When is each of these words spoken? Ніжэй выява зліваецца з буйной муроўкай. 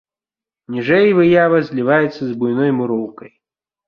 Ніжэй 0.77 1.07
выява 1.19 1.59
зліваецца 1.67 2.17
з 2.25 2.31
буйной 2.39 2.71
муроўкай. 2.79 3.31